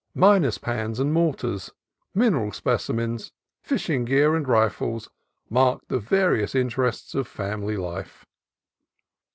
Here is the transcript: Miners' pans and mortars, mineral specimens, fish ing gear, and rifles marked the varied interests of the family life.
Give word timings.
Miners' 0.15 0.57
pans 0.57 0.99
and 0.99 1.13
mortars, 1.13 1.69
mineral 2.15 2.51
specimens, 2.51 3.31
fish 3.61 3.87
ing 3.87 4.05
gear, 4.05 4.33
and 4.35 4.47
rifles 4.47 5.11
marked 5.47 5.89
the 5.89 5.99
varied 5.99 6.55
interests 6.55 7.13
of 7.13 7.25
the 7.27 7.31
family 7.31 7.77
life. 7.77 8.25